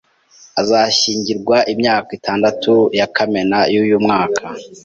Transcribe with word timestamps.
Azashyingirwa 0.61 1.57
imyaka 1.73 2.09
itandatu 2.17 2.71
ku 2.85 2.89
ya 2.99 3.07
Kamena 3.15 3.57
uyu 3.83 3.97
mwaka. 4.05 4.43